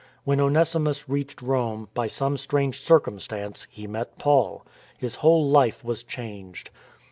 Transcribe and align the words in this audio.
When 0.23 0.41
Onesimus 0.41 1.07
reached 1.07 1.43
Rome, 1.43 1.87
by 1.93 2.07
some 2.07 2.35
strange 2.35 2.81
cir 2.81 2.99
cumstance, 2.99 3.67
he 3.69 3.85
met 3.85 4.17
Paul. 4.17 4.65
His 4.97 5.17
whole 5.21 5.47
life 5.47 5.83
was 5.83 6.01
changed. 6.01 6.71